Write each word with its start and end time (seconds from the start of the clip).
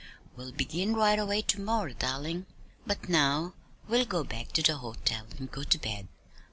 "We'll 0.35 0.51
begin 0.51 0.95
right 0.95 1.19
away 1.19 1.43
to 1.43 1.61
morrow, 1.61 1.93
darling. 1.93 2.47
But 2.87 3.07
now 3.07 3.53
we'll 3.87 4.05
go 4.05 4.23
back 4.23 4.51
to 4.53 4.63
the 4.63 4.77
hotel 4.77 5.27
and 5.37 5.51
go 5.51 5.61
to 5.61 5.77
bed. 5.77 6.07